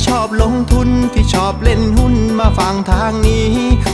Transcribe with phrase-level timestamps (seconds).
[0.00, 3.50] ที่ชอบลงทุนที่ชอบเล่นหุ้นมาฟังทางนี้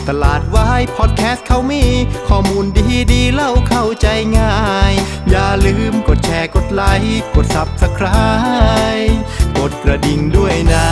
[0.09, 1.85] ตลาดวายพอดแคสต์เขามี
[2.29, 4.07] ข้อมูลดีดีเล่าเข้าใจ
[4.39, 4.57] ง่า
[4.90, 4.93] ย
[5.31, 9.15] อย่าลืมกดแชร์กดไลค์กด Subscribe
[9.58, 10.89] กดกระดิ่งด้วยนะ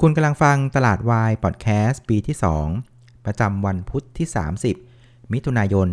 [0.00, 2.36] คุณกำลังฟังตลาดวายพอดแคสต์ปีที่
[2.80, 4.26] 2 ประจำวันพุทธที่
[4.80, 5.88] 30 มิถุนายน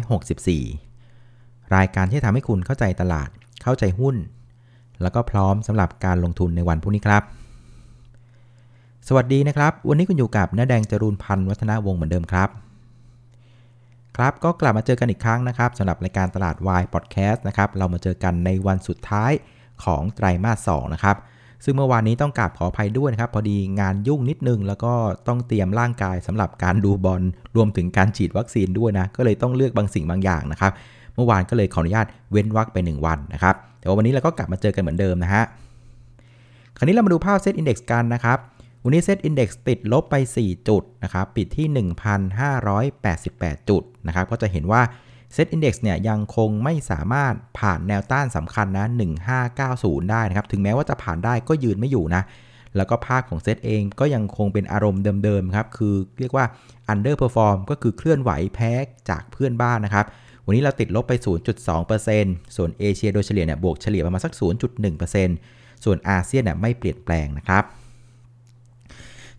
[0.00, 3.28] 2564 รายการที่ทำให้คุณเข้าใจตลาด
[3.62, 4.16] เข้าใจหุ้น
[5.02, 7.22] แล้วก็พร้อมสำหรับการลงทุนในวันพรุ่งนี้ครับ
[9.08, 12.48] สวัสดีนะครับ วันนี้คุณอยู่กับน้าแดงจรูนพันธ์วัฒนาวงศ์เหมือนเดิมครับ
[14.16, 19.32] ครับก็กลับมาเจอกันอีกครั้งนะครับสำหรับรายการตลาดวายพอดแคสต์นะครับเรามาเจอกันในวันสุดท้าย
[19.84, 21.16] ของไตรมาส2นะครับ
[21.64, 24.92] ซึ่งเมื่อวานนี้ต้องกราบขออภัยด้วยนะครับ พอดีงานยุ่งนิดนึง แล้วก็
[25.28, 27.22] ต้องเตรียมร่างกายสำหรับการดูบอล
[27.56, 30.72] รวมถึงการฉีดวัคซีนด้วยนะ ก็เลยต้องเลือกบางสิ่งบางอย่างนะครับ
[31.14, 35.44] เมื่อวานก็เลยขออนุญาตเว้นวรรคไป 1 วันนะครับ แต่ว่าวันนี้เราก็กลับมาเจอกันเหมือนเดิมนะฮะ
[36.76, 38.38] คราวนี้เรามาดูภาพเซตอินดี x กันนะครับ
[38.84, 41.66] วันนี้ SET Index ติดลบไป 4 จุดนะครับ ปิดที่
[42.88, 44.82] 1,588 จุดนะครับ ก็จะเห็นว่า
[45.32, 48.86] เซตอินดี x เนี่ยยังคงไม่สามารถผ่านแนวต้านสำคัญนะ
[49.48, 52.22] 1590 ได้นะครับ ถึงแม้ว่าจะผ่านได้ก็ยืนไม่อยู่นะ
[52.76, 56.44] แล้วก็ภาพของเซตเองก็ยังคงเป็นอารมณ์เดิมๆครับ คือเรียกว่า
[56.92, 58.72] underperform ก็คือเคลื่อนไหวแพ้
[59.10, 60.06] จากเพื่อนบ้านนะครับ
[60.46, 61.12] วันนี้เราติดลบไป
[61.84, 64.32] 0.2%ส่วนเอเชียโดยเฉลี่ยเนี่ยบวกเฉลี่ยประมาณสัก
[65.08, 67.64] 0.1%ส่วนอาเซียนเนี่ยไม่เปลี่ยนแปลงนะครับ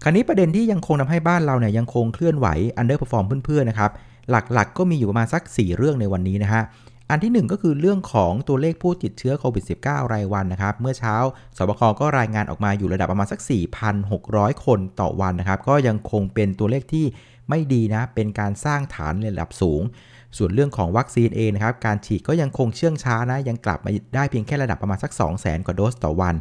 [0.04, 2.48] คราวนี้ประเด็นที่ยังคงทำให้บ้านเราเนี่ยยังคงเคลื่อนไหว
[2.80, 3.92] underperform เพื่อนๆนะครับ
[4.30, 6.64] หลักๆกก็มีอยู่ประมาณสัก 4 เรื่องในวันนี้นะฮะ
[7.10, 11.16] อันที่ 1 ก็คือเรื่องของตัวเลขผู้ติดเชื้อโควิด -19 รายวันนะครับ เมื่อเช้า
[11.58, 13.40] สบคก็รายงานออกมาอยู่ระดับประมาณสัก
[14.02, 17.06] 4,600 คนต่อวันนะครับ ก็ยังคงเป็นตัวเลขที่
[17.50, 19.82] ไม่ดีนะ เป็นการสร้างฐานในระดับสูง
[20.38, 26.36] ส่วนเรื่องของวัคซีนเองนะครับการฉีดก็ยังคงเชื่องช้านะยังกลับมาได้เพียงแค่ระดับประมาณสัก 200,000 กว่าโดสต่อวัน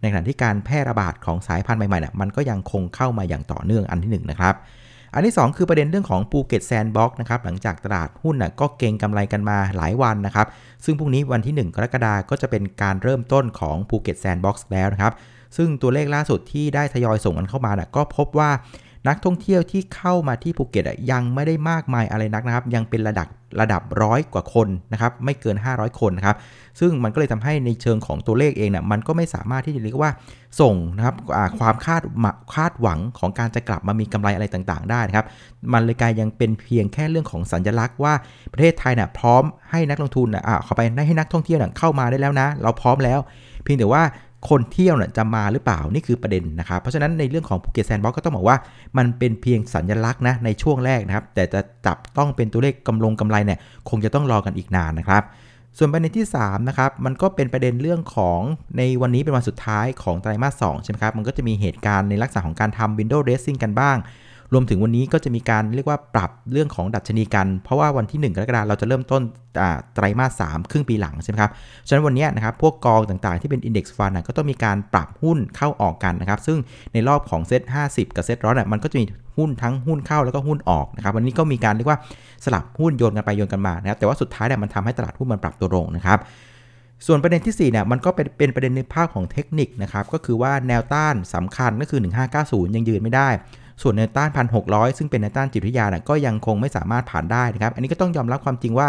[0.00, 4.54] ในขณะที่การแพร่ระบาดของสายพันธุ์ใหม่ๆเนี่ยมันก็ยังคงเข้ามาอย่างต่อเนื่องอันที่1นะครับ
[5.14, 10.46] อันที่ 2 คือประเด็นเรื่องของภูเก็ต Sandbox นะครับหลังจากตลาดหุ้นน่ะก็เก็งกำไรกันมาหลายวันนะครับ
[10.84, 15.12] ซึ่งพรุ่งนี้วันที่ 1 กรกฎาคมก็จะเป็นการเริ่มต้นของภูเก็ต Sandbox แล้วนะครับ
[15.56, 18.50] ซึ่งตัวเลขล่าสุดที่ได้ทยอยส่งกันเข้ามาน่ะก็พบว่า
[19.08, 23.28] นักท่องเที่ยวที่เข้ามาที่ภูเก็ตยังไม่ได้มากมายอะไรนักนะครับ ยังเป็นระดับ
[23.60, 26.36] ระดับร้อยกว่าคนนะครับไม่เกิน 500 คนนะครับ
[26.80, 30.12] ซึ่งมันก็เลยทำให้ในเชิงของตัวเลขเองเนี่ยมันก็ไม่สามารถที่จะเรียกว่า
[30.60, 31.16] ส่งนะครับ
[31.58, 32.02] ความคาด
[32.54, 35.26] คาดหวังของการจะกลับมามีกำไรอะไรต่างๆ ได้นะครับ
[35.72, 38.14] มันเลยกลายยังเป็นเพียงแค่เรื่องของสัญลักษณ์ว่า
[38.52, 43.18] ประเทศไทยเนี่ยพร้อมให้นักลงทุนอะเข้าไปให้นักท่องเที่ยวเข้ามาได้แล้วนะ เราพร้อมแล้ว
[43.64, 44.02] เพียงแต่ว่า
[44.48, 48.56] คนเที่ยวเนี่ยจะมาหรือเปล่านี่คือประเด็นนะครับ เพราะฉะนั้นในเรื่องของภูเก็ต Sandbox ก็ต้องบอกว่า
[48.98, 53.58] มันเป็นเพียงสัญลักษณ์นะในช่วงแรกนะครับ แต่จะจับต้องเป็นตัวเลขกำลงกำไรเนี่ย
[53.88, 55.22] คงจะต้องรอกันอีกนานนะครับ
[55.78, 58.40] ส่วนประเด็นที่3นะครับ มันก็เป็นประเด็นเรื่องของ
[58.76, 63.96] ในวันนี้เป็นวันสุดท้ายของไตรมาส2ใช่ไหมครับ มันก็จะมีเหตุการณ์ในลักษณะของการทำ window dressing กันบ้าง
[64.52, 69.22] รวมถึงวันนี้ก็จะมีการเรียกว่าปรับเรื่องของดัชนีกัน เพราะว่าวันที่ 1 กรกฎาคมเราจะเริ่มต้น
[69.94, 71.50] ไตรมาส3ครึ่งปีหลังใช่ไหมครับ
[71.86, 76.58] ฉะนั้นวันนี้นะครับพวกกองต่างๆที่เป็น Index Fund ก็ต้องมีการปรับหุ้นเข้าออกกันนะครับ ซึ่ง
[76.92, 79.04] ในรอบของเซ็ต50 กับเซ็ตร้อนมันก็จะมี
[79.38, 81.98] หุ้นทั้งหุ้นเข้าแล้วก็หุ้นออกนะครับวันนี้ก็มีการเรียกว่า
[82.44, 86.18] สลับหุ้นโยนกันไปโยนกันมานะครับแต่ว่าสุดท้ายเนี่ยมันทำให้ตลาดหุ้นมันปรับตัวลงนะครับ
[87.06, 92.00] ส่วนประเด็นที่4เนี่ยมันก็เป็นเป็นประเด็นในภาคของเทคนิคนะครับก็คือว่าแนวต้านสำคัญก็คือ
[92.36, 93.28] 1590 ยังยืนไม่ได้
[93.82, 94.30] ส่วนแนวต้าน
[94.62, 98.88] 1,600 ซึ่งเป็นแนวต้านจิตวิทยาก็ยังคงไม่สามารถผ่านได้นะครับ อันนี้ก็ต้องยอมรับความจริงว่า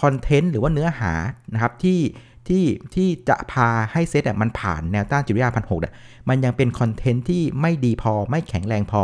[0.00, 1.12] คอนเทนต์หรือว่าเนื้อหา
[1.52, 2.00] นะครับที่
[2.48, 5.80] ที่ที่จะพาให้เซตมันผ่านแนวต้านจิตวิทยาพันหก
[6.28, 9.02] มันยังเป็นคอนเทนต์ที่ไม่ดีพอไม่แข็งแรงพอ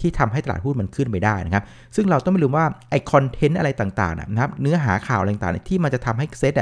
[0.00, 1.64] ที่ทำให้ตลาดหุ้นมันขึ้นไปได้นะครับ
[1.94, 6.52] ซึ่งเราต้องไม่ลืมว่าไอ้คอนเทนต์อะไรต่างๆนะครับ เนื้อหาข่าวอะไรต่างๆที่มันจะทำให้เซต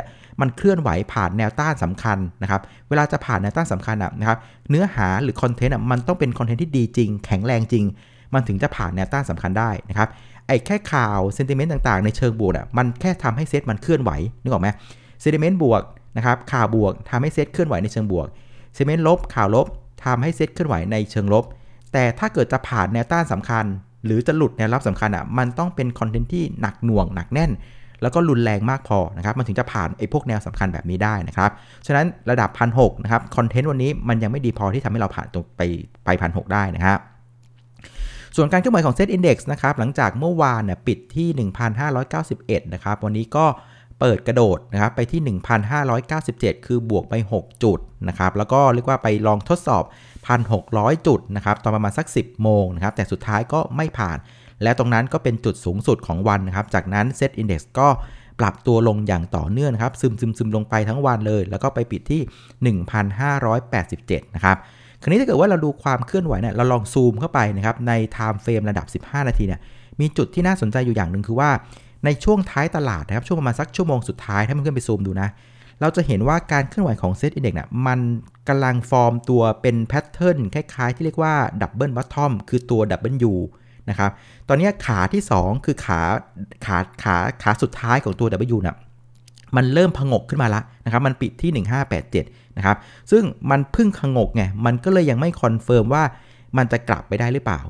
[0.41, 4.39] มันเคลื่อนไหวผ่านแนวต้านสำคัญนะครับ เวลาจะผ่านแนวต้านสำคัญนะครับ
[4.71, 7.85] เนื้อหาหรือคอนเทนต์มันต้องเป็นคอนเทนต์ที่ดีจริง แข็งแรงจริง
[8.35, 10.09] มันถึงจะผ่านแนวต้านสำคัญได้นะครับ
[10.47, 14.11] ไอ้แค่ข่าว sentiment ต่างๆในเชิงบวกอะมันแค่ทำให้เซตมันเคลื่อนไหว
[14.43, 14.69] นึกออกไหม
[15.21, 15.83] sentiment บวก
[16.17, 18.27] นะครับข่าวบวกทำให้เซตเคลื่อนไหวในเชิงบวก
[18.75, 19.67] sentiment ลบข่าวลบ
[20.05, 21.45] ทำให้เซตเคลื่อนไหวในเชิงลบ
[21.93, 23.65] แต่ถ้าเกิดจะผ่านแนวต้านสำคัญ
[24.05, 27.51] หรือจะหลุดแนวรับสำคัญอะมันต้องเป็นคอนเทนต์ที่หนักหน่วงหนักแน่น
[28.03, 31.51] แล้วก็รุนแรงมากพอนะครับ มันถึงจะผ่านไอ้พวกแนวสำคัญแบบนี้ได้นะครับ
[31.87, 35.63] ฉะนั้นระดับพันหกนะครับ คอนเทนต์วันนี้มันยังไม่ดีพอที่ทำให้เราผ่านตรงไป
[36.05, 36.99] ไปพันหกได้นะครับ
[38.37, 41.49] ส่วนการเคลื่อนไหวของเซตอินดี x นะครับหลังจากเมื่อวานเนี่ยปิดที่
[42.07, 43.47] 1,591 นะครับ วันนี้ก็
[44.01, 45.39] เปิดกระโดดนะครับไปที่
[45.95, 47.79] 1,597 คือบวกไป 6 จุด
[48.09, 49.85] นะครับ แล้วก็เรียกว่าไปลองทดสอบ
[50.45, 54.19] 1,600 จุดนะครับ ตอนประมาณสัก 10 โมงนะครับ แต่สุดท้ายก็ไม่ผ่าน
[54.63, 57.89] และตรงนั้นก็เป็นจุดสูงสุดของวันนะครับ จากนั้นเซตอินดี x ก็
[58.41, 62.77] ปรับตัวลงอย่างต่อเนื่องนะครับ ซึมซึมซึมลงไปทั้งวันเลย แล้วก็ไปปิดที่
[63.55, 64.57] 1,587 นะครับ
[65.03, 69.61] คราวนี้ถ้าเกิดว่าเราดูความเคลื่อนไหวเนี่ยเราลองซูมเข้าไปนะครับใน time frame ระดับ 15 นาทีเนี่ย
[70.01, 71.51] มีจุดที่น่าสนใจอยู่อย่างหนึ่งคือว่า
[72.05, 75.29] ในช่วงท้ายตลาดนะครับช่วงประมาณสักชั่วโมงสุดท้ายถ้าเพื่อนไปซูมดูนะ
[75.81, 77.99] เราจะเห็นว่าการเคลื่อนไหวของ SET Index เนี่ยมัน
[78.49, 83.35] กำลังฟอร์มตัวเป็น pattern คล้ายๆ ที่เรียกว่า double bottom คือตัว W
[83.91, 84.11] นะครับ
[84.49, 86.01] ตอนนี้ขาที่ 2 คือขา
[86.67, 88.77] ขาขาขาสุดท้ายของตัว W นะ่ะ
[89.57, 91.65] มันเริ่มผงกขึ้นมาแล้วนะครับมันปิดที่
[92.05, 92.77] 1587นะครับ
[93.11, 96.05] ซึ่งมันพึ่งผงกไงมันก็เลยยังไม่ confirm ว่า
[96.57, 97.61] มันจะกลับไปได้หรือเปล่า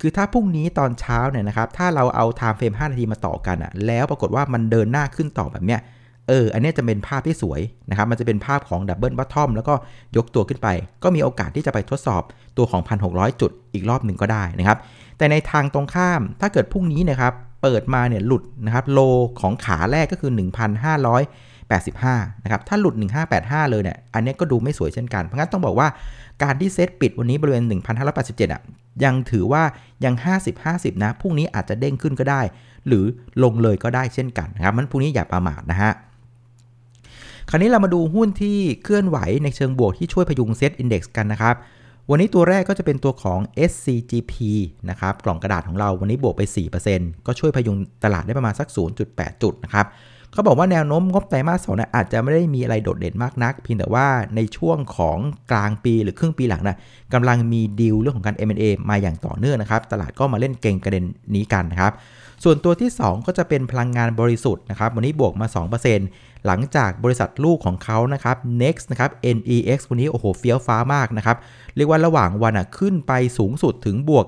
[0.00, 5.80] คือถ้าพรุ่งนี้ตอนเช้าเนี่ยนะครับถ้าเราเอา time frame 5นาทีมาต่อกันอะแล้วปรากฏว่ามันเดินหน้าขึ้นต่อแบบเนี้ย
[6.28, 7.60] เออ อันนี้จะเป็นภาพที่สวย
[7.90, 9.74] นะครับ มันจะเป็นภาพของ double bottom แล้วก็
[10.16, 10.68] ยกตัวขึ้นไป
[11.02, 12.22] ก็มีโอกาสที่จะไปทดสอบ
[12.56, 14.78] ตัวของ 1,600 จุดอีกรอบหนึ่งก็ได้นะครับ
[15.18, 17.32] แต่ในทางตรงข้าม ถ้าเกิดพรุ่งนี้นะครับ
[17.64, 19.00] เปิดมาเนี่ยหลุดนะครับโล
[19.40, 20.32] ของขาแรกก็คือ
[21.16, 22.94] 1,585นะครับถ้าหลุด
[23.34, 25.88] 1585 เลยเนี่ยอันนี้ก็ดูไม่สวยเช่นกัน เพราะงั้นต้องบอกว่า
[26.42, 27.64] การที่เซตปิดวันนี้บริเวณ
[28.08, 28.62] 1,587อะ
[29.04, 29.62] ยังถือว่า
[30.04, 30.14] ยัง
[30.58, 32.40] 50-50 นะพรุ่งนี้อาจจะเด้งขึ้นก็ได้
[32.86, 33.04] หรือ
[33.42, 35.92] ลงเลยก็ได้เช่นกันนะครับมันพรุ่งนี้อย่าประมาทนะฮะ
[37.50, 41.56] คราวนี้เรามาดูหุ้นที่เคลื่อนไหวในเชิงบวกที่ช่วยพยุงเซตอินดี x กันนะครับ
[42.10, 43.40] วันนี้ตัวแรกก็จะเป็นตัวของ
[43.70, 44.34] SCGP
[44.90, 46.42] นะครับกล่องกระดาษของเราวันนี้บวกไป
[46.84, 48.68] 4%ก็ช่วยพยุงตลาดได้ประมาณสัก
[49.04, 49.86] 0.8 จุดนะครับ
[50.32, 54.06] เขาบอกว่าแนวโน้มงบไตรมาสสองนะอาจจะไม่ได้มีอะไรโดดเด่นมากนัก เพียงแต่ว่า
[54.36, 55.18] ในช่วงของ
[55.50, 56.76] กลางปีหรือครึ่งปีหลังนะ
[57.14, 61.04] กำลังมีดีลเรื่องของการ M&A มาอย่างต่อเนื่องนะครับ ตลาดก็มาเล่นเก่งกระเด็น
[61.34, 61.92] นี้กันนะครับ
[62.44, 65.46] ส่วนตัวที่ 2 ก็จะเป็นพลังงานบริสุทธิ์นะครับ วันนี้บวกมา
[65.92, 71.36] 2% หลังจากบริษัทลูกของเขานะครับ next นะครับ NEX วันนี้โอ้โหเฟี้ยวฟ้าวมากนะครับ
[71.76, 74.26] เรียกว่าระหว่างวันอะขึ้นไปสูงสุดถึงบวก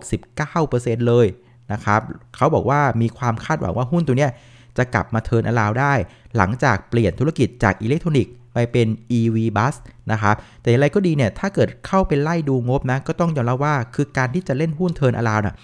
[0.52, 1.26] 19%เลย
[1.72, 2.00] นะครับ
[2.36, 4.30] เขาบอกว่ามีความคาดหวังว่าหุ้นตัวเนี้ย
[4.76, 5.92] จะกลับมา turnaround ได้
[6.36, 8.88] หลังจากเปลี่ยนธุรกิจจากอิเล็กทรอนิกส์ไปเป็น
[9.18, 9.74] EV bus
[10.12, 15.54] นะครับ แต่อย่างไรก็ดีเนี่ย ถ้าเกิดเข้าไปไล่ดูงบนะ ก็ต้องยอมรับว่า คือการที่จะเล่นหุ้น turnaround น่ะ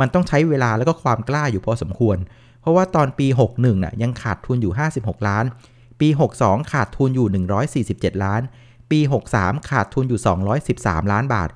[0.00, 2.16] มันต้องใช้เวลาแล้วก็ความกล้าอยู่พอสมควร
[2.60, 5.44] เพราะว่าตอนปี 61น่ะยังขาดทุนอยู่ 56 ล้าน
[6.00, 6.08] ปี
[6.40, 7.44] 62 ขาดทุนอยู่
[8.16, 8.42] 147 ล้าน
[8.90, 9.00] ปี
[9.34, 10.20] 63 ขาดทุนอยู่
[10.66, 11.48] 213 ล้านบาท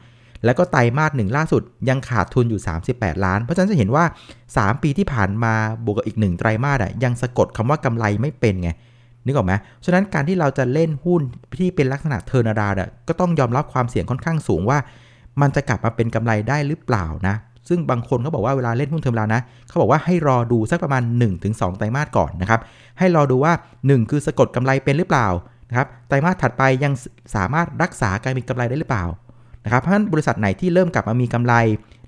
[0.44, 2.60] แล้วก็ไตรมาสหนึ่งล่าสุดยังขาดทุนอยู่
[2.92, 4.04] 38 ล้าน เพราะฉะนั้นจะเห็นว่า
[4.44, 5.54] 3 ปีที่ผ่านมา
[5.84, 8.70] บวกกับอีก 1 ไตรมาสอะยังสะกดคำว่ากำไรไม่เป็นไง
[9.26, 9.52] นึกออกไหม
[9.84, 11.22] ฉะนั้นการที่เราจะเล่นหุ้น
[11.58, 12.68] ที่เป็นลักษณะ turnaround
[13.08, 14.78] ก็ต้องยอมรับความเสี่ยงค่อนข้างสูงว่า
[15.40, 17.34] มันจะกลับมาเป็นกำไรได้หรือเปล่านะ
[17.68, 21.02] ซึ่งบางคนเขาบอกว่าเวลาเล่นหุ้น turnaround นะเขาบอกว่าให้รอดูสักประมาณ
[21.40, 22.60] 1-2 ไตรมาสก่อนนะครับ
[22.98, 23.52] ให้รอดูว่า
[23.82, 25.28] 1 คือสะกดกำไรเป็นหรือเปล่า
[25.68, 26.92] นะครับ ไตรมาสถัดไปยัง
[27.34, 29.04] สามารถรักษาการมีกำไรได้หรือเปล่า
[29.64, 31.54] นะครับ เพราะฉะนั้นบริษัทไหนที่เริ่มกลับมามีกำไร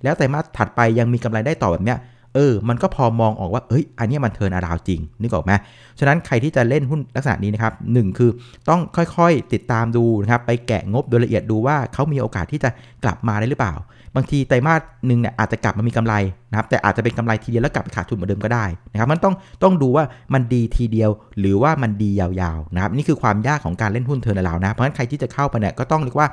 [0.02, 1.98] แล้วไตรมาสถัดไปยังมีกำไรได้ต่อแบบเนี้ย
[2.36, 5.52] เออ มันก็พอมองออกว่า เอ้ย อันนี้มันเทินอาราวจริง นึกออกไหม
[5.98, 8.30] ฉะนั้นใครที่จะเล่นหุ้นลักษณะนี้นะครับหคือ
[8.68, 12.70] ต้องค่อยๆติดตามดูนะครับ ไปแกะงบโดยละเอียดดูว่าเขามีโอกาสที่จะ
[13.04, 13.74] กลับมาได้หรือเปล่า
[14.14, 16.14] บางทีไตรมาสหนึ่งเนี่ยอาจจะกลับมามีกำไร
[16.50, 20.04] นะครับ แต่อาจจะเป็นกำไรทีเดียวแล้วกลับไปขาดทุนเหมือนเดิมก็ได้นะครับ มันต้องต้องดูว่า
[20.34, 21.10] มันดีทีเดียว
[21.40, 26.28] หรือว่ามันดียาวๆนะครับ นี่คือความยากของการเล่นหุ้นเทินอาราวนะ เพราะฉะนั้นใครที่จะเข้าไปเนี่ยก็ต้องเรียกว่า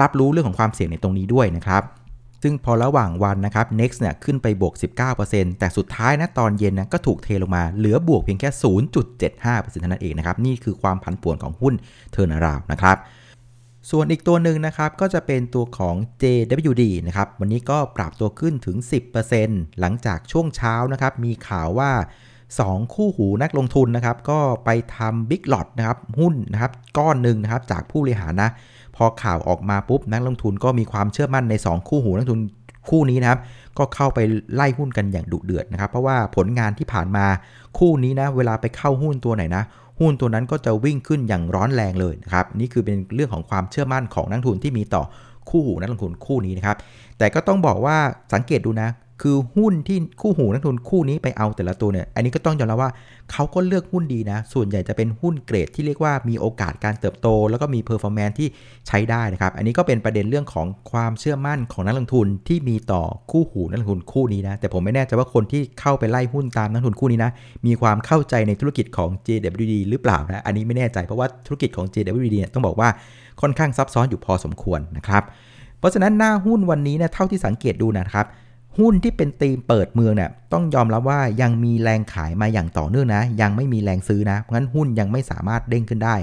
[0.00, 1.82] รับรู้เรื่องของความเสี่ยงในตรงนี้ด้วยนะครับ
[2.42, 4.74] ซึ่งพอระหว่างวันนะครับ next เนี่ยขึ้นไปบวก
[5.16, 8.50] 19%แต่สุดท้ายนะตอนเย็นนะก็ถูกเทลงมาเหลือบวกเพียงแค่
[8.92, 11.74] 0.75%เท่านั้นเองนะครับ นี่คือความผันผวนของหุ้น
[12.12, 12.96] เทอร์นาราวนะครับ
[13.90, 18.76] ส่วนอีกตัวหนึ่งนะครับก็จะเป็นตัวของ JWD นะครับวันนี้ก็ปรับตัวขึ้นถึง
[19.28, 21.92] 10%หลังจากช่วงเช้านะครับมีข่าวว่า
[22.44, 28.50] 2 คู่หูนักลงทุนนะครับก็ไปทำบิ๊กหลอดนะครับหุ้นนะครับก้อนหนึ่งนะครับจากผู้บริหารนะ
[29.04, 32.42] อข่าวออกมาปุ๊บนักลงทุนก็มีความเชื่อมั่นใน 2 คู่หูนักลงทุน
[32.88, 33.40] คู่นี้นะครับ
[33.78, 34.18] ก็เข้าไป
[34.54, 37.26] ไล่หุ้นกันอย่างดุเดือดนะครับ เพราะว่าผลงานที่ผ่านมา
[37.78, 39.62] คู่นี้นะ เวลาไปเข้าหุ้นตัวไหนนะ
[40.00, 45.02] หุ้นตัวนั้นก็จะวิ่งขึ้นอย่างร้อนแรงเลยนะครับ นี่คือเป็นเรื่องของความเชื่อมั่นของนักลงทุนที่มีต่อ
[45.48, 46.76] คู่หูนักลงทุนคู่นี้นะครับ
[47.18, 47.96] แต่ก็ต้องบอกว่า
[48.34, 48.88] สังเกตดูนะ
[49.22, 52.90] คือหุ้นที่คู่หูนักลงทุนคู่นี้ไปเอาแต่ละตัวเนี่ย อันนี้ก็ต้องยอมรับว่า
[53.32, 58.48] เขาก็เลือกหุ้นดีนะ ส่วนใหญ่จะเป็นหุ้นเกรดที่เรียกว่ามีโอกาสการเติบโต แล้วก็มี performance ที่
[58.88, 67.30] ใช้ได้นะครับ อันนี้ก็เป็นประเด็นเรื่องของความเชื่อมั่นของนักลงทุนที่มีต่อคู่หูนักลงทุนคู่นี้นะ แต่ผมไม่แน่ใจว่าคนที่เข้าไปไล่หุ้นตามนักทุนคู่นี้นะ
[67.66, 72.88] มีความเข้าใจในธุรกิจของ JWD หรือเปล่านะ อันนี้ไม่แน่ใจเพราะว่าธุรกิจของ JWD เนี่ยต้องบอกว่า
[73.40, 75.22] ค่อนข้างซับซ้อนอยู่พอสมควรนะครับ
[75.78, 78.26] เพราะฉะนั้นหน้าหุ้นวันนี้เนี่ยเท่าที่สังเกตดูนะครับ
[78.78, 86.16] หุ้นที่เป็นตีมเปิดเมืองเนี่ยต้องยอมรับว่ายังมีแรงขายมาอย่างต่อเนื่องนะ ยังไม่มีแรงซื้อนะเพราะงั้นหุ้นยังไม่สามารถเด้งขึ้นได้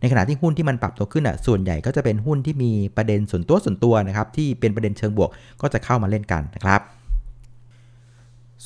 [0.00, 5.30] ในขณะที่หุ้นที่มันปรับตัวขึ้นอะส่วนใหญ่ก็จะเป็นหุ้นที่มีประเด็นส่วนตัวส่วนตัวนะครับที่เป็นประเด็นเชิงบวก
[5.60, 6.80] ก็จะเข้ามาเล่นกันนะครับ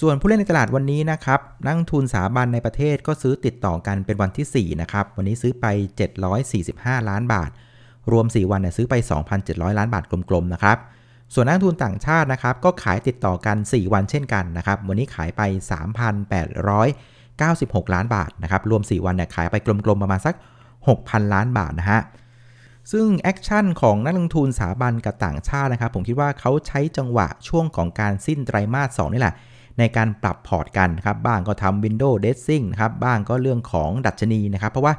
[0.00, 5.66] ส่วนผู้เล่นในตลาดวันนี้นะครับ นักทุนสถาบันในประเทศก็ซื้อติดต่อกันเป็นวันที่ 4 นะครับ วันนี้ซื้อไป
[6.38, 7.50] 745 ล้านบาท
[8.12, 8.94] รวม 4 วันเนี่ยซื้อไป
[9.36, 10.78] 2,700 ล้านบาทกลมๆ นะครับ
[11.32, 15.42] ส่วนนักทุนต่างชาตินะครับก็ขายติดต่อกัน 4 วันเช่นกันนะครับวันนี้ขายไป
[16.70, 20.34] 3,896 ล้านบาทนะครับรวม 4 วันเนี่ยขายไปกลมๆประมาณสัก
[20.84, 22.00] 6,000 ล้านบาทนะฮะ
[22.92, 29.34] ซึ่ง action ของนักลงทุนสถาบันกับต่างชาตินะครับ ผมคิดว่าเขาใช้จังหวะช่วงของการสิ้นไตรมาส2นี่แหละ
[29.78, 34.94] ในการปรับพอร์ตกันครับบ้างก็ทำ window dressing นะครับบ้างก็เรื่องของดัชนีนะครับ เพราะว่า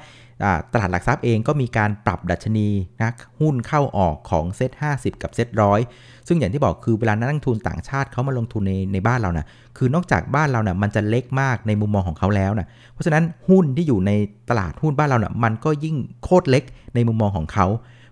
[0.74, 2.68] ตลาดหลักทรัพย์เองก็มีการปรับดัชนี
[3.00, 5.80] นะหุ้นเข้าออกของ SET50กับเซ็ตร้อย
[6.28, 14.12] ซึ่งอย่างที่บอกคือเวลานักลงทุนต่างชาติเขามาลงทุนในในบ้านเรานะ่ะคือนอกจากบ้านเรานะ่ะมันจะเล็กมากในมุมมองของเขาแล้วนะเพราะฉะนั้นหุ้นที่อยู่ใน
[14.50, 16.64] ตลาดหุ้นบ้านเรานะ่ะมันก็ยิ่งโคตรเล็ก
[16.96, 17.68] ในมุมมองของเขา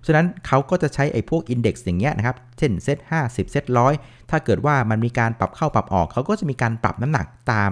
[0.08, 3.94] ฉะนั้นเขาก็จะใช้ไอ้พวกอินเด็กซ์อย่างเงี้ยนะครับ เช่นเซต50เซตร้อย
[4.34, 7.72] ถ้าเกิดว่ามันมีการปรับเข้าปรับออกเขาก็จะมีการปรับน้ำหนักตาม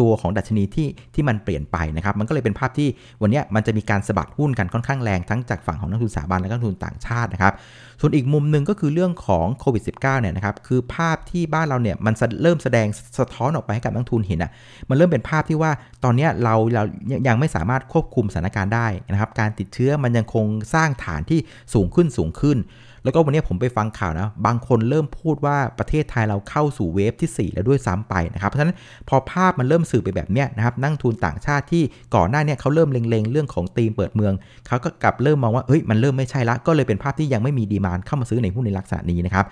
[0.00, 2.88] ตัวของดัชนีที่ที่มันเปลี่ยนไปนะครับ มันก็เลยเป็นภาพที่
[3.22, 7.52] วันนี้มันจะมีการสะบัดหุ้นกันค่อนข้างแรงทั้งจากฝั่งของนักทุนสถาบันและนักทุนต่างชาตินะครับ
[8.00, 12.86] ส่วนอีกมุมหนึ่งก็คือเรื่องของโควิด -19 เนี่ยนะครับ คือภาพที่บ้านเราเนี่ยมันเริ่มแสดง
[13.18, 14.50] สะท้อนออกไปให้กับนักทุนเห็นอะ
[14.88, 15.70] มันเริ่มเป็นภาพที่ว่า
[16.04, 16.82] ตอนนี้เราเรา
[17.28, 21.40] ยังไม่สามารถควบคุมสถานการณ์ได้นะครับ การติดเชื้อมันยังคงสร้างฐานที่
[21.74, 22.58] สูงขึ้นสูงขึ้น
[23.04, 28.76] แล้วก็วันนี้ผมไปฟังข่าวนะ บางคนเริ่มพูดว่าประเทศไทยเราเข้าสู่เวฟที่ 4 แล้วด้วยซ้ำไปนะครับเพราะฉะนั้น
[29.08, 31.82] พอภาพมันเริ่มสื่อไปแบบเนี้ยนะครับนั่งทุนต่างชาติที่
[32.14, 34.32] ก่อนหน้านี้เขาเริ่มเล็งๆ เรื่องของตีมเปิดเมือง
[34.66, 39.46] เขาก็กลับเริ่มมองว่าเฮ้ยมันเริ่มไม่ใช่ละก็เลยเป็นภาพที่ยังไม่มีดีมานเข้ามาซื้อในหุ้นในลักษณะนี้นะครับ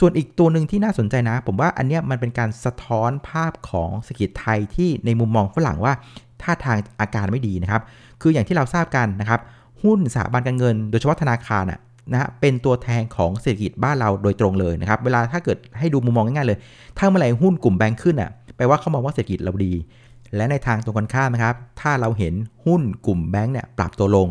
[0.00, 5.92] ส่วนอีกตัวหนึ่งที่น่าสนใจนะ ผมว่าอันนี้มันเป็นการสะท้อนภาพของเศรษฐกิจไทยที่ในมุมมองฝรั่งว่า
[6.42, 7.82] ท่าทางอาการไม่ดีนะครับ
[8.22, 9.40] คืออย่างที่เราทราบกันนะครับ
[9.82, 11.80] หุ้นสถาบันการเงิน โดยเฉพาะธนาคารอะ
[12.12, 16.58] นะฮะเป็นตัวแทนของเศรษฐกิจบ้านเราโดยตรงเลยนะครับ เวลาถ้าเกิดให้ดูมุมมองง่ายๆเลย
[16.98, 19.72] ถ้าเมื่อไหร่หุ้นกลุ่มแบงค์ขึ้นอะแปลว่าเขามองว่าเศรษฐกิจเราดี
[20.36, 22.34] และในทางตรงกันข้ามนะครับ ถ้าเราเห็น
[22.66, 24.28] หุ้นกลุ่มแบงค์เนี่ยปรับตัวลง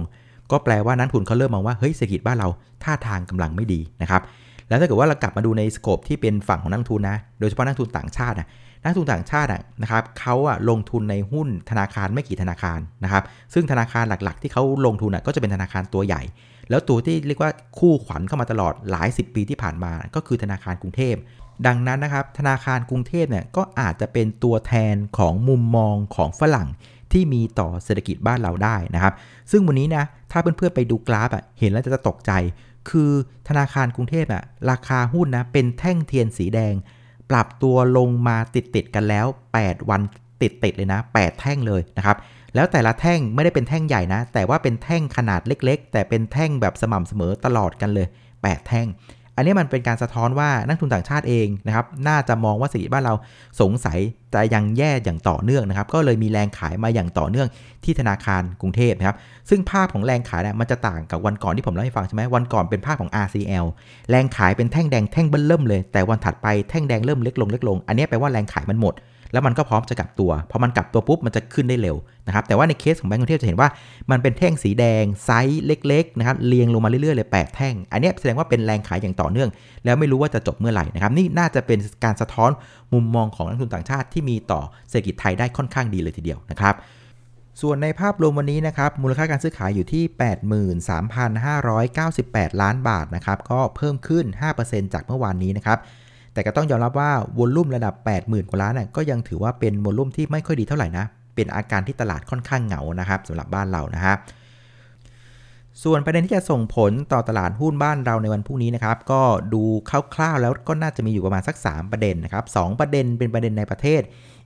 [0.52, 2.48] ก็แปลว่านักทุนเขาเริ่มมองว่าเฮ้ยเศรษฐกิจบ้านเรา
[2.84, 4.22] ท่าทางกำลังไม่ดีนะครับ
[4.70, 8.48] แล้วถ้าเกิดว่าเรากลับมาดูในสโคปที่เป็นฝั่งของนักทุนนะ โดยเฉพาะนักทุนต่างชาตินะ
[8.86, 9.50] นักทุนต่างชาติ
[9.82, 13.24] นะครับเขาอะลงทุนในหุ้นธนาคารไม่กี่ธนาคารนะครับ
[13.54, 16.22] ซึ่งธนาคารหลักๆ ที่เขาลงทุนก็จะเป็นธนาคารตัวใหญ่
[16.70, 21.16] แล้วตัวที่เรียกว่าคู่ขวัญเข้ามาตลอดหลาย 10 ปีที่ผ่านมา ก็คือธนาคารกรุงเทพ
[21.68, 26.68] ดังนั้นนะครับธนาคารกรุงเทพเนี่ยก็อาจจะเป็นตัวแทนของมุมมองของฝรั่ง
[27.12, 29.14] ที่มีต่อเศรษฐกิจบ้านเราได้นะครับ
[29.52, 32.32] ซึ่งวันนี้นะถ้าเพื่อนๆไปดูกราฟอะเห็นแล้วจะตกใจ
[32.90, 33.12] คือ
[33.50, 36.74] ธนาคารกรุงเทพอะราคาหุ้นนะเป็นแท่งเทียนสีแดง
[37.30, 39.26] ปรับตัวลงมาติดติดกันแล้ว
[39.60, 40.02] 8 วัน
[40.42, 42.18] ติดติดเลยนะ 8 แท่งเลยนะครับ
[42.56, 48.88] แล้วแต่ละแท่งไม่ได้เป็นแท่งใหญ่นะ แต่ว่าเป็นแท่งขนาดเล็ก ๆ แต่เป็นแท่งแบบสม่ำเสมอตลอดกันเลย 8 แท่ง
[49.36, 53.14] อันนี้มันเป็นการสะท้อนว่านักทุนต่างชาติเองนะครับน่าจะมองว่าเศรษฐกิจบ้านเรา
[53.62, 54.00] สงสัย
[54.34, 57.48] จะยังแย่อย่างต่อเนื่องนะครับก็เลยมีแรงขายมาอย่างต่อเนื่อง
[57.84, 59.18] ที่ธนาคารกรุงเทพนะครับ
[59.50, 63.66] ซึ่งภาพของแรงขายเนี่ยมันจะต่างกับวันก่อนที่ผมเล่าให้ฟังใช่ไหมวันก่อนเป็นภาพของ RCL
[64.10, 68.94] แรงขายเป็นแท่งแดงแท่งเบิ้ลเริ่มเลย แต่วันถัดไปแท่งแดงเริ่มเล็กลงเล็กลง อันนี้แปลว่าแรงขายมันหมด
[69.32, 71.96] แล้วมันก็พร้อมจะกลับตัว พอมันกลับตัวปุ๊บมันจะขึ้นได้เร็ว
[72.28, 73.70] นะครับ แต่ว่าในเคสของแบงก์กรุงเทพจะเห็นว่า
[74.12, 79.50] มันเป็นแท่งสีแดงไซส์เล็กๆนะครับเรียงลงมาเรื่อยๆเลย8แท่ง อันนี้แสดงว่าเป็นแรงขายอย่างต่อเนื่อง
[79.86, 82.52] แล้วไม่รู้ว่าจะจบเมื่อไหร่นะครับ นี่น่าจะเป็นการสะท้อน
[82.94, 86.76] มุมมองของนักทุนต่างชาติที่มีต่อเศรษฐกิจไทยได้ค่อนข้างดีเลยทีเดียวนะครับ
[87.62, 90.04] ส่วนในภาพรวมวันนี้นะครับมูลค่าการซื้อขายอยู่ที่
[91.92, 94.26] 83,598 ล้านบาทนะครับก็เพิ่มขึ้น
[94.60, 95.78] 5%จากเมื่อวานนี้นะครับ
[96.36, 104.18] แต่ก็ต้องยอมรับว่าวอลลุ่มระดับ 80,000 กว่าล้านน่ก็ยังถือว่าเป็นวอลลุ่มที่ไม่ค่อยดีเท่าไหร่นะ เป็นอาการที่ตลาดค่อนข้างเหงานะครับสำหรับบ้านเรานะครับ
[105.84, 109.22] ส่วนประเด็นที่จะส่งผลต่อตลาดหุ้นบ้านเราในวันพรุ่งนี้นะครับ ก็
[109.54, 109.64] ดู
[110.16, 114.02] คร่าวๆแล้วก็น่าจะมีอยู่ประมาณสัก 3 ประเด็นนะครับสประเด็นเป็นประเด็นในประเทศ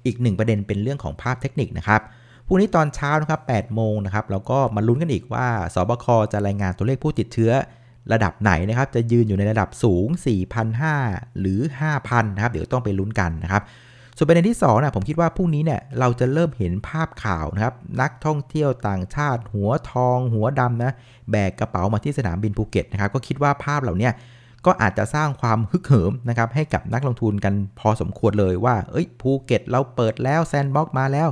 [0.05, 2.01] อีก 1 ประเด็นเป็นเรื่องของภาพเทคนิคนะครับ
[2.47, 7.51] พรุ่งนี้ตอนเช้านะครับ8โมงนะครับแล้วก็มาลุ้นกันอีกว่าสบคจะรายงานตัวเลขผู้ติดเชื้อ
[8.13, 10.07] ระดับไหนนะครับ จะยืนอยู่ในระดับสูง
[10.73, 11.59] 4,500 หรือ
[11.97, 13.63] 5,000 นะครับ เดี๋ยวต้องไปลุ้นกันนะครับ
[14.17, 20.91] ส่วนประเด็นที่2นะผมคิดว่าพรุ่งนี้เนี่ยเราจะเริ่มเห็นภาพข่าวนะครับ นักท่องเที่ยวต่างชาติ หัวทอง หัวดำนะ
[21.31, 24.09] แบกกระเป๋ามาที่สนามบินภูเก็ตนะครับ ก็คิดว่าภาพเหล่านี้
[24.65, 31.29] ก็อาจจะสร้างความฮึกเหิมนะครับให้กับนักลงทุนกันพอสมควรเลยว่า เอ้ยภูเก็ตเราเปิดแล้ว sandbox มาแล้ว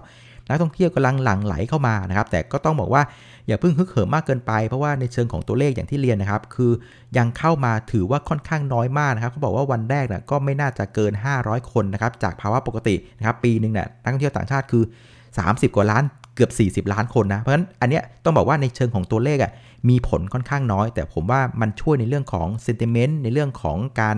[0.50, 3.02] นักท่องเที่ยวกำลังหลั่งไหลเข้ามานะครับแต่ก็ต้องบอกว่า
[3.48, 6.72] อย่าเพิ่งฮึกเหิมมากเกินไป เพราะว่าในเชิงของตัวเลขอย่างที่เรียนนะครับ คือ
[7.18, 14.84] ยังเข้ามาถือว่าค่อนข้างน้อยมากนะครับเขาบอกว่าวันแรกนะก็ไม่น่าจะเกิน 500 คนนะครับจากภาวะปกตินะครับปีหนึ่งเนี่ยนักท่องเที่ยวต่างชาติคือ
[15.30, 16.04] 30 กว่าล้าน
[16.36, 16.50] เกือ
[16.80, 19.52] บ 40 ล้านคนนะ เพราะฉะนั้นอันเนี้ยต้องบอกว่าในเชิงของตัวเลขอะ
[19.90, 24.18] มีผลค่อนข้างน้อย แต่ผมว่ามันช่วยในเรื่องของเซนติเมนต์ในเรื่องของการ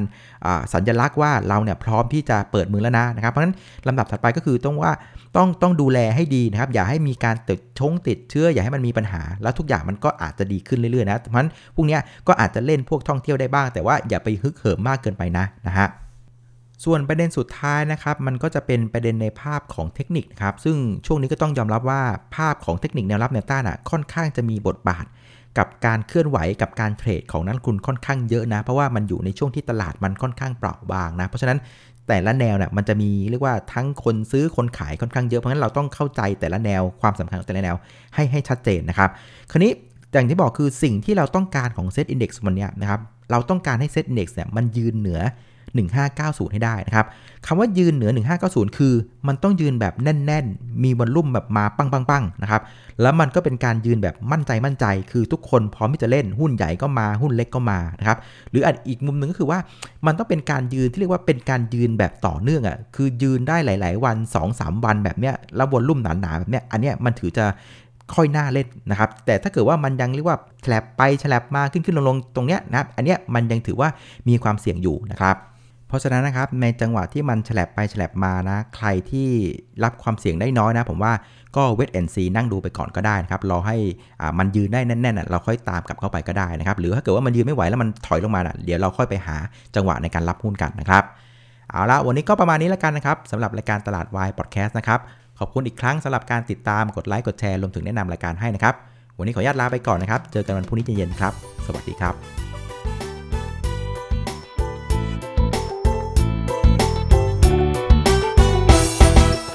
[0.74, 3.56] สัญลักษณ์ว่าเราเนี่ยพร้อมที่จะเปิดมือแล้วนะนะครับเพราะฉะนั้น
[3.88, 4.92] ลำดับถัดไปก็คือต้องว่า
[5.38, 15.88] ต้องต้องดูแลให้ดีนะครับ อย่าให้มีการติดชงติดเชื้อ อย่าให้มันมีปัญหา แล้วทุกอย่างมันก็อาจจะดีขึ้นเรื่อยๆนะเพราะฉะนั้นพวกนี้ก็อาจจะเล่นพวกท่องเที่ยวได้บ้าง แต่ว่าอย่าไปฮึกเหิมมากเกินไปนะนะฮะ
[16.86, 22.02] ส่วนประเด็นสุดท้ายนะครับ มันก็จะเป็นประเด็นในภาพของเทคนิคครับ ซึ่งช่วงนี้ก็ต้องยอมรับว่า
[22.36, 25.06] ภาพของเทคนิคแนวรับแนวต้านอะค่อนข้างจะมีบทบาท
[25.58, 31.60] กับการเคลื่อนไหวกับการเทรดของนักลงทุนค่อนข้างเยอะนะ เพราะว่ามันอยู่ในช่วงที่ตลาดมันค่อนข้างเปราะบางนะ เพราะฉะนั้น
[32.10, 37.76] แต่ละแนวเนี่ยมันจะมีเรียกว่าทั้งคนซื้อคนขายค่อนข้างเยอะเพราะฉะนั้นเราต้องเข้าใจแต่ละแนวความสำคัญของแต่ละแนว
[38.16, 39.10] ให้ให้ชัดเจนนะครับ
[39.52, 39.72] คราวนี้
[40.14, 43.00] อย่างที่บอกคือสิ่งที่เราต้องการของเซตอินดี x วันนี้นะครับ
[43.32, 45.20] เราต้องการให้เซตอินดี x เนี่ยมันยืนเหนือ
[46.10, 47.08] 1590 ให้ได้นะครับ
[47.48, 48.12] คำว่ายืนเหนือ
[48.44, 48.94] 1590 คือ
[49.28, 52.62] มันต้องยืนแบบแน่น ๆ มีวอลลุ่มแบบมาปังๆๆนะครับ
[53.02, 58.18] แล้วมันก็เป็นการยืนแบบมั่นใจมั่นใจ คือทุกคนพร้อมที่จะเล่นหุ้นใหญ่ก็มาหุ้นเล็กก็มานะครับ
[58.52, 59.60] หรืออีกมุมหนึ่งก็คือว่า
[60.06, 64.18] มันต้องเป็นการยืนที่เรียกว่าเป็นการยืนแบบต่อเนื่องอะ่ะ คือยืนได้หลาย ๆ วัน
[64.50, 67.46] 2-3 วันแบบเนี้ย แล้ววอลลุ่มหนาๆแบบเนี้ย อันเนี้ยมันถือจะ
[68.16, 73.90] ค่อยน่าเล่นนะครับ แต่ถ้าเกิดว่ามันยังเรียกว่าแฉลบไปแฉลบมาขึ้นขึ้นลงลงตรงเนี้ยนะครับ อันเนี้ยมันยังถือว่า
[74.28, 75.36] มีความเสี่ยงอยู่นะครับ
[75.90, 79.30] เพราะฉะนั้นนะครับในจังหวะที่มันฉลบไปฉลบมานะ ใครที่
[79.84, 81.14] รับความเสี่ยงได้น้อยนะ ผมว่า
[81.56, 83.78] ก็เวทแอนซีนั่งดูไปก่อนก็ได้นะครับรอให้
[84.40, 89.36] มันยืนได้แน่นๆเราค่อยตามกลับเข้าไปก็ได้นะครับ หรือถ้าเกิดว่ามันยืนไม่ไหวแล้วมันถอยลงมาเดี๋ยวเราค่อยไปหา
[89.76, 91.04] จังหวะในการรับหุ้นกันนะครับ
[91.72, 95.00] เอาละวันนี้ก็ประมาณนี้แล้วกันนะครับสำหรับรายการตลาดวายพอดแคสต์นะครับ
[95.40, 98.76] ขอบคุณอีกครั้งสำหรับการติดตามกดไลค์กดแชร์รวมถึงแนะนำรายการให้นะครับ
[99.18, 101.34] วันนี้ขออนุญาตลาไปก่อนนะครับ เจอกันวันพรุ่งนี้เย็นๆครับ
[101.66, 102.49] สวัสดีครับ